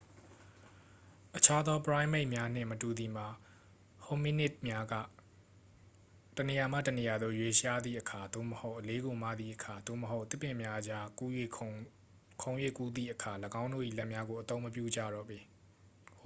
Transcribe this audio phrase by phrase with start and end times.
[1.35, 3.27] အခြားသော ပရိုင်းမိတ်များနှင့်မတူသည်မှာ
[4.05, 4.93] hominid များက
[6.35, 15.37] တစ်နေရာမှ တစ်နေရာသို့ ရွေ့လျားသည့်အခါ သို့မဟုတ် အလေးကို မသည့်အခါ သို့မဟုတ် သစ်ပင်များအကြား ခုန်၍ကူးသည့်အခါ ၎င်းတို့၏ လက်များကို အသုံးမပြုကြတော့ပေ